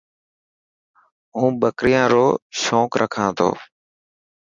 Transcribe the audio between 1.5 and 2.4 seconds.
ٻڪريان رو